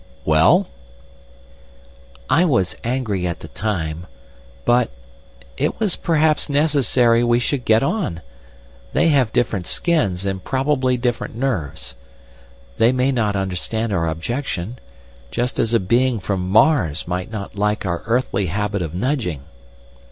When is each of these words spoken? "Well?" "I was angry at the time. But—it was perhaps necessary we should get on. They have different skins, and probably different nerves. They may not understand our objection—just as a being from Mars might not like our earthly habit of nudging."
"Well?" 0.25 0.67
"I 2.27 2.43
was 2.43 2.75
angry 2.83 3.27
at 3.27 3.41
the 3.41 3.47
time. 3.49 4.07
But—it 4.65 5.79
was 5.79 5.95
perhaps 5.95 6.49
necessary 6.49 7.23
we 7.23 7.37
should 7.37 7.65
get 7.65 7.83
on. 7.83 8.21
They 8.93 9.09
have 9.09 9.31
different 9.31 9.67
skins, 9.67 10.25
and 10.25 10.43
probably 10.43 10.97
different 10.97 11.35
nerves. 11.35 11.93
They 12.79 12.91
may 12.91 13.11
not 13.11 13.35
understand 13.35 13.93
our 13.93 14.07
objection—just 14.07 15.59
as 15.59 15.71
a 15.71 15.79
being 15.79 16.19
from 16.19 16.49
Mars 16.49 17.07
might 17.07 17.29
not 17.29 17.55
like 17.55 17.85
our 17.85 18.01
earthly 18.07 18.47
habit 18.47 18.81
of 18.81 18.95
nudging." 18.95 19.43